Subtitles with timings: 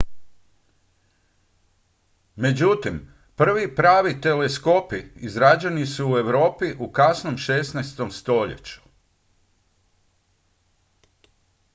[2.35, 8.11] međutim prvi pravi teleskopi izrađeni su u europi u kasnom 16.
[8.11, 8.81] stoljeću